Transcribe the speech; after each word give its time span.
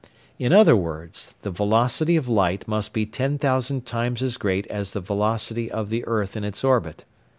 In 0.39 0.51
other 0.51 0.75
words, 0.75 1.35
the 1.43 1.51
velocity 1.51 2.15
of 2.17 2.27
light 2.27 2.67
must 2.67 2.91
be 2.91 3.05
10,000 3.05 3.85
times 3.85 4.23
as 4.23 4.37
great 4.37 4.65
as 4.65 4.93
the 4.93 4.99
velocity 4.99 5.69
of 5.69 5.91
the 5.91 6.03
earth 6.07 6.35
in 6.35 6.43
its 6.43 6.63
orbit. 6.63 7.05